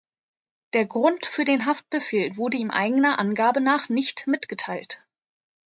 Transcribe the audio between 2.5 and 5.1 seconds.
ihm eigener Angabe nach nicht mitgeteilt.